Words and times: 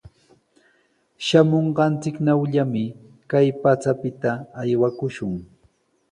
Shamunqanchiknawllami 1.25 2.83
kay 3.31 3.47
pachapita 3.61 4.31
aywakushun. 4.61 5.33